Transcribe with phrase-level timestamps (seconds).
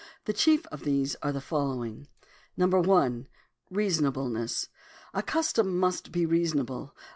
[0.25, 2.07] The chief of these are the following:—
[2.55, 3.27] 1.
[3.69, 4.69] Reasonableness.—
[5.13, 6.95] A custom must be reasonable.